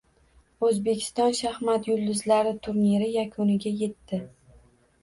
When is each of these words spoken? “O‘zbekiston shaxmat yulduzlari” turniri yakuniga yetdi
“O‘zbekiston 0.69 1.35
shaxmat 1.41 1.91
yulduzlari” 1.91 2.55
turniri 2.69 3.13
yakuniga 3.21 3.79
yetdi 3.85 4.23